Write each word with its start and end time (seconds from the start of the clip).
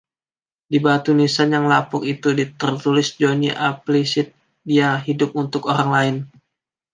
Di 0.71 0.79
batu 0.85 1.11
nisan 1.19 1.49
yang 1.55 1.65
lapuk 1.73 2.01
itu 2.13 2.29
tertulis, 2.61 3.09
Johnny 3.21 3.51
Appleseed 3.69 4.27
Dia 4.69 4.89
hidup 5.07 5.31
untuk 5.43 5.61
orang 5.71 5.89
lain. 5.97 6.15